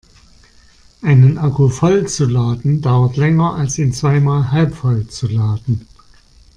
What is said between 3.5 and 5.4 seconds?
als ihn zweimal halbvoll zu